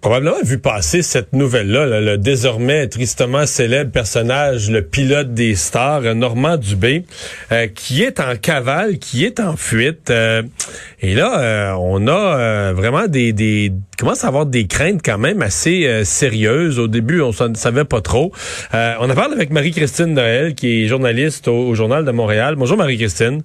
[0.00, 6.14] probablement vu passer cette nouvelle-là, là, le désormais tristement célèbre personnage, le pilote des stars,
[6.14, 7.04] Normand Dubé,
[7.52, 10.10] euh, qui est en cavale, qui est en fuite.
[10.10, 10.42] euh,
[11.02, 15.18] et là, euh, on a euh, vraiment des, des commence à avoir des craintes quand
[15.18, 16.78] même assez euh, sérieuses.
[16.78, 18.32] Au début, on ne savait pas trop.
[18.72, 22.54] Euh, on en parle avec Marie-Christine Noël, qui est journaliste au, au Journal de Montréal.
[22.56, 23.42] Bonjour Marie-Christine.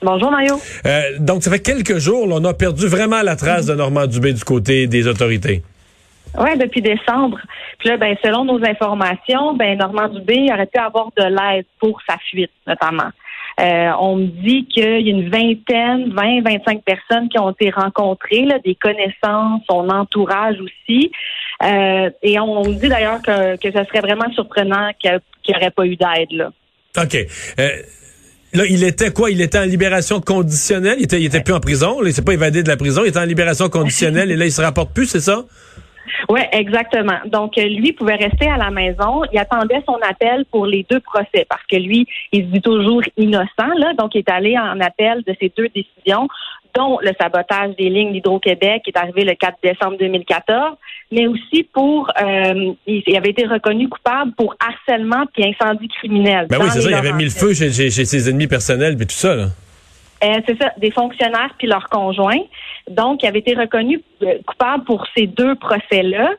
[0.00, 0.60] Bonjour Mario.
[0.86, 4.06] Euh, donc, ça fait quelques jours, là, on a perdu vraiment la trace de Normand
[4.06, 5.62] Dubé du côté des autorités.
[6.36, 7.38] Oui, depuis décembre.
[7.78, 12.00] Puis là, ben, selon nos informations, ben, Normand Dubé aurait pu avoir de l'aide pour
[12.08, 13.10] sa fuite, notamment.
[13.60, 17.70] Euh, on me dit qu'il y a une vingtaine, 20, 25 personnes qui ont été
[17.70, 21.10] rencontrées, là, des connaissances, son entourage aussi.
[21.64, 25.70] Euh, et on, me dit d'ailleurs que, que ce serait vraiment surprenant qu'il n'y aurait
[25.70, 26.30] pas eu d'aide.
[26.30, 26.50] là.
[27.02, 27.16] OK.
[27.58, 27.68] Euh,
[28.54, 29.30] là, il était quoi?
[29.30, 30.96] Il était en libération conditionnelle?
[30.98, 32.00] Il était, il était plus en prison?
[32.00, 33.02] Là, il s'est pas évadé de la prison.
[33.04, 35.44] Il était en libération conditionnelle et là, il se rapporte plus, c'est ça?
[36.28, 37.18] Oui, exactement.
[37.26, 39.22] Donc, euh, lui pouvait rester à la maison.
[39.32, 43.02] Il attendait son appel pour les deux procès parce que lui, il se dit toujours
[43.16, 43.74] innocent.
[43.76, 46.28] Là, donc, il est allé en appel de ces deux décisions,
[46.74, 50.76] dont le sabotage des lignes d'Hydro-Québec qui est arrivé le 4 décembre 2014,
[51.10, 56.46] mais aussi pour, euh, il, avait été reconnu coupable pour harcèlement puis incendie criminel.
[56.48, 56.90] Ben oui, c'est ça.
[56.90, 59.46] Il avait mis le feu chez- chez ses ennemis personnels puis tout ça, là.
[60.24, 62.42] Euh, c'est ça, des fonctionnaires puis leurs conjoints.
[62.90, 66.30] Donc, il avait été reconnu euh, coupable pour ces deux procès-là.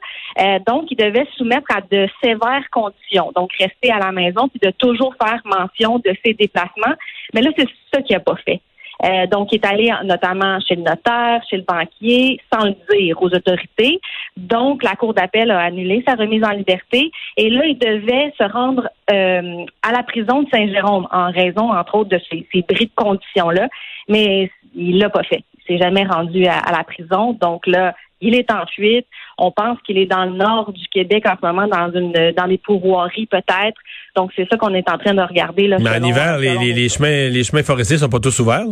[0.42, 3.32] Euh, donc, il devait se soumettre à de sévères conditions.
[3.36, 6.96] Donc, rester à la maison puis de toujours faire mention de ses déplacements.
[7.34, 8.60] Mais là, c'est ça qu'il n'a pas fait.
[9.06, 12.76] Euh, donc, il est allé en- notamment chez le notaire, chez le banquier, sans le
[12.92, 14.02] dire aux autorités.
[14.38, 17.12] Donc, la Cour d'appel a annulé sa remise en liberté.
[17.38, 21.96] Et là, il devait se rendre euh, à la prison de Saint-Jérôme en raison, entre
[21.96, 23.68] autres, de ces, ces bris de conditions-là.
[24.08, 25.44] Mais il l'a pas fait.
[25.58, 27.34] Il s'est jamais rendu à, à la prison.
[27.40, 29.08] Donc là, il est en fuite.
[29.38, 32.46] On pense qu'il est dans le nord du Québec en ce moment, dans une dans
[32.46, 33.80] les pourvoiries peut-être.
[34.16, 35.68] Donc c'est ça qu'on est en train de regarder.
[35.68, 38.38] Là, Mais en hiver, les, selon- les, les chemins, les chemins forestiers sont pas tous
[38.40, 38.66] ouverts.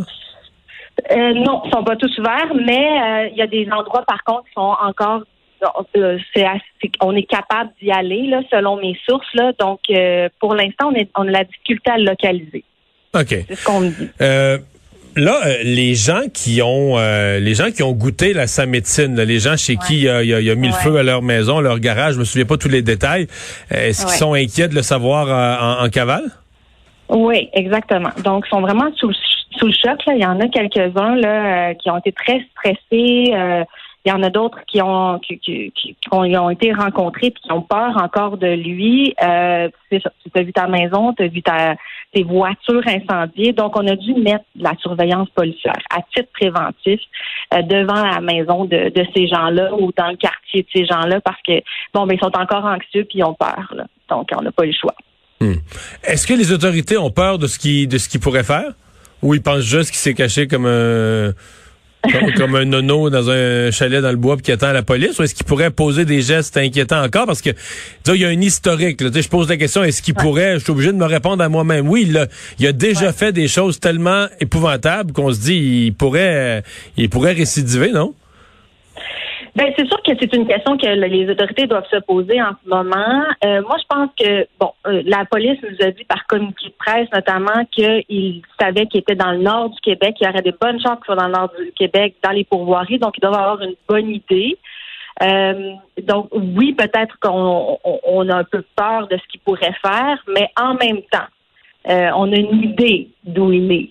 [1.12, 4.24] Euh, non, ils sont pas tous ouverts, mais euh, il y a des endroits par
[4.26, 5.22] contre qui sont encore
[5.98, 9.52] euh, assez- on est capable d'y aller là, selon mes sources là.
[9.60, 12.64] Donc euh, pour l'instant, on, est, on a la difficulté à le localiser.
[13.14, 13.28] OK.
[13.48, 14.10] C'est ce qu'on me dit.
[14.22, 14.58] Euh,
[15.16, 19.16] là, euh, les gens qui ont euh, les gens qui ont goûté la sa médecine,
[19.16, 21.60] là, les gens chez qui il a, il a- mis le feu à leur maison,
[21.60, 23.28] leur garage, je me souviens pas tous les détails.
[23.72, 26.26] Est-ce qu'ils sont inquiets de le savoir euh, en, en cavale?
[27.10, 28.10] Oui, exactement.
[28.24, 29.16] Donc, ils sont vraiment sous, le-
[29.58, 30.06] sous le choc.
[30.06, 30.14] Là.
[30.16, 33.32] Il y en a quelques-uns là, euh, qui ont été très stressés.
[34.08, 37.62] Euh, il y en a d'autres qui ont qui, ont, été rencontrés puis qui ont
[37.62, 39.14] peur encore de lui.
[39.22, 39.70] Euh.
[39.90, 40.02] Tu
[40.36, 41.76] as vu ta maison, tu as vu ta,
[42.14, 43.54] tes voitures incendiées.
[43.54, 47.00] Donc, on a dû mettre la surveillance policière à titre préventif
[47.54, 51.22] euh, devant la maison de, de ces gens-là ou dans le quartier de ces gens-là
[51.22, 51.62] parce que,
[51.94, 53.74] bon, ben, ils sont encore anxieux puis ils ont peur.
[54.10, 54.96] Donc, on n'a pas le choix.
[56.04, 58.74] Est-ce que les autorités ont peur de ce qu'ils de ce pourraient faire?
[59.22, 61.34] Ou ils pensent juste qu'il s'est caché comme un
[62.04, 65.20] comme, comme un nono dans un chalet dans le bois qui attend la police?
[65.20, 67.26] Ou est-ce qu'il pourrait poser des gestes inquiétants encore?
[67.26, 67.50] Parce que
[68.08, 69.02] il y a un historique.
[69.02, 69.10] Là.
[69.14, 71.88] Je pose la question, est-ce qu'il pourrait, je suis obligé de me répondre à moi-même.
[71.90, 72.28] Oui, il a,
[72.60, 76.64] il a déjà fait des choses tellement épouvantables qu'on se dit il pourrait
[76.96, 78.14] il pourrait récidiver, non?
[79.58, 82.70] Ben, c'est sûr que c'est une question que les autorités doivent se poser en ce
[82.70, 83.24] moment.
[83.44, 86.76] Euh, moi, je pense que bon, euh, la police nous a dit par communiqué de
[86.78, 90.18] presse notamment qu'il savait qu'il était dans le nord du Québec.
[90.22, 92.44] Il y aurait des bonnes chances qu'il soit dans le nord du Québec, dans les
[92.44, 94.60] pourvoiries, donc ils doivent avoir une bonne idée.
[95.24, 100.24] Euh, donc oui, peut-être qu'on on, a un peu peur de ce qu'il pourrait faire,
[100.28, 101.26] mais en même temps,
[101.90, 103.90] euh, on a une idée d'où il est.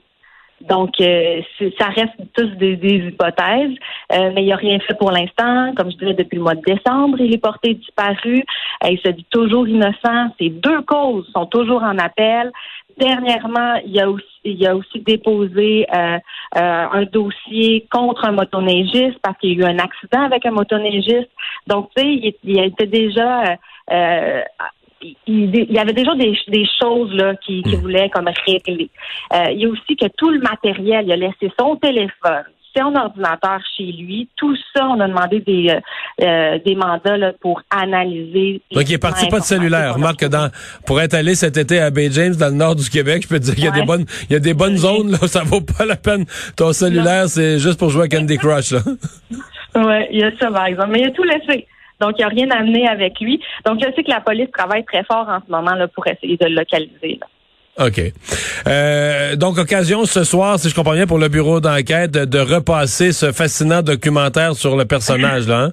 [0.62, 1.43] Donc, euh,
[1.78, 3.77] ça reste tous des, des hypothèses,
[4.12, 5.75] euh, mais il n'a rien fait pour l'instant.
[5.77, 8.42] Comme je disais, depuis le mois de décembre, il est porté disparu.
[8.89, 10.31] Il se dit toujours innocent.
[10.39, 12.53] Ces deux causes sont toujours en appel.
[12.98, 16.19] Dernièrement, il a aussi, il a aussi déposé euh,
[16.57, 20.53] euh, un dossier contre un motoneigiste parce qu'il y a eu un accident avec un
[20.53, 21.31] motoneigiste.
[21.66, 23.57] Donc, tu sais, il, il était déjà euh,
[23.92, 24.42] euh,
[25.27, 28.89] il, il y avait déjà des, des choses là qui, qui voulaient comme régler.
[29.33, 32.45] Euh, il y a aussi que tout le matériel, il a laissé son téléphone,
[32.77, 34.29] son ordinateur chez lui.
[34.37, 35.81] Tout ça, on a demandé des euh,
[36.23, 38.61] euh, des mandats là, pour analyser.
[38.73, 39.95] Donc, il est parti pas de cellulaire.
[39.95, 40.51] Remarque que dans,
[40.87, 43.39] pour être allé cet été à Bay James, dans le nord du Québec, je peux
[43.39, 43.81] te dire qu'il y a Ouais.
[43.81, 46.25] des bonnes, il y a des bonnes zones, là, ça vaut pas la peine.
[46.57, 48.81] Ton cellulaire, c'est juste pour jouer à Candy Crush, là.
[49.75, 50.89] Oui, il y a ça, par exemple.
[50.93, 51.67] Mais il a tout laissé.
[52.01, 53.41] Donc, il n'a rien amené avec lui.
[53.65, 56.37] Donc, je sais que la police travaille très fort en ce moment là, pour essayer
[56.37, 57.21] de le localiser.
[57.78, 58.01] OK.
[58.66, 63.13] Euh, donc, occasion ce soir, si je comprends bien, pour le bureau d'enquête, de, repasser
[63.13, 65.65] ce fascinant documentaire sur le personnage, là.
[65.65, 65.72] Hein?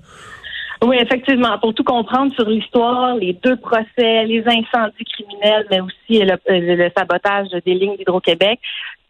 [0.83, 1.57] Oui, effectivement.
[1.59, 7.47] Pour tout comprendre sur l'histoire, les deux procès, les incendies criminels, mais aussi le, sabotage
[7.65, 8.59] des lignes d'Hydro-Québec,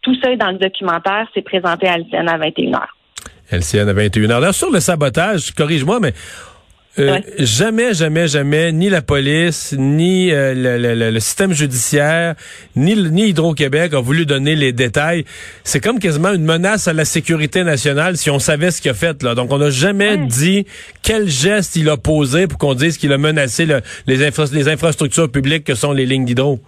[0.02, 1.28] tout ça est dans le documentaire.
[1.34, 2.84] C'est présenté à LCN à 21h.
[3.52, 4.40] LCN à 21h.
[4.40, 6.14] Là, sur le sabotage, corrige-moi, mais
[7.00, 10.54] euh, jamais, jamais, jamais, ni la police, ni euh,
[11.12, 12.36] le, système judiciaire,
[12.76, 15.26] ni, ni Hydro-Québec a voulu donner les détails.
[15.64, 18.94] C'est comme quasiment une menace à la sécurité nationale si on savait ce qu'il a
[18.94, 19.24] fait.
[19.24, 19.34] Là.
[19.34, 20.68] Donc, on n'a jamais dit
[21.02, 25.64] quel geste il a posé pour qu'on dise qu'il a menacé les, les infrastructures publiques
[25.64, 26.60] que sont les lignes d'hydro.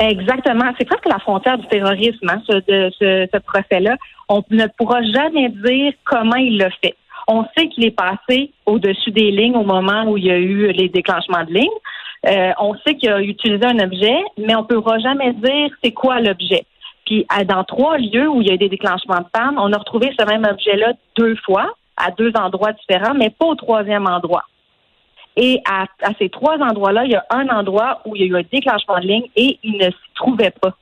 [0.00, 0.72] Exactement.
[0.78, 3.96] C'est presque la frontière du terrorisme, hein, ce, de, ce, ce procès-là.
[4.28, 6.94] On ne pourra jamais dire comment il l'a fait.
[7.28, 10.72] On sait qu'il est passé au-dessus des lignes au moment où il y a eu
[10.72, 11.68] les déclenchements de lignes.
[12.26, 15.92] Euh, on sait qu'il a utilisé un objet, mais on ne pourra jamais dire c'est
[15.92, 16.64] quoi l'objet.
[17.06, 19.78] Puis dans trois lieux où il y a eu des déclenchements de panne, on a
[19.78, 24.44] retrouvé ce même objet-là deux fois, à deux endroits différents, mais pas au troisième endroit.
[25.36, 25.86] Et à,
[26.18, 28.98] ces trois endroits-là, il y a un endroit où il y a eu un déclenchement
[28.98, 30.74] de ligne et il ne s'y trouvait pas.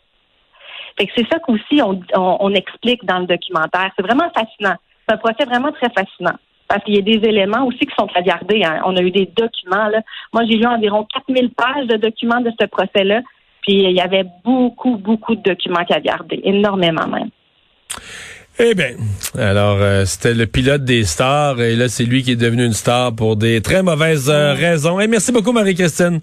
[0.99, 3.91] c'est ça qu'aussi on, on explique dans le documentaire.
[3.97, 4.77] C'est vraiment fascinant.
[5.09, 6.37] C'est un procès vraiment très fascinant.
[6.69, 8.63] Parce qu'il y a des éléments aussi qui sont à garder.
[8.63, 8.83] Hein.
[8.85, 9.89] On a eu des documents.
[9.89, 10.03] Là.
[10.35, 13.23] Moi, j'ai lu environ 4000 pages de documents de ce procès-là.
[13.63, 16.41] Puis il y avait beaucoup, beaucoup de documents à garder.
[16.45, 17.31] Énormément même.
[18.61, 18.91] Eh bien,
[19.37, 22.73] alors euh, c'était le pilote des stars et là c'est lui qui est devenu une
[22.73, 24.99] star pour des très mauvaises euh, raisons.
[24.99, 26.21] Et merci beaucoup Marie-Christine.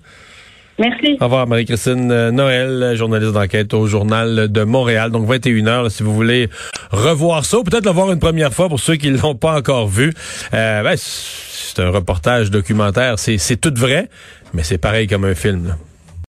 [0.78, 1.18] Merci.
[1.22, 5.10] Au revoir, Marie-Christine euh, Noël, journaliste d'enquête au Journal de Montréal.
[5.10, 6.50] Donc, 21h, si vous voulez
[6.92, 9.58] revoir ça, ou peut-être le voir une première fois pour ceux qui ne l'ont pas
[9.58, 10.12] encore vu.
[10.54, 13.16] Euh, ben, c'est un reportage documentaire.
[13.20, 14.10] C'est tout vrai,
[14.54, 15.76] mais c'est pareil comme un film.